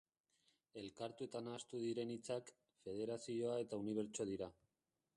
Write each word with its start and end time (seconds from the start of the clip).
Elkartu 0.83 1.27
eta 1.29 1.41
nahastu 1.49 1.83
diren 1.83 2.15
hitzak, 2.15 2.51
federazioa 2.89 3.63
eta 3.69 3.83
unibertso 3.87 4.31
dira. 4.35 4.53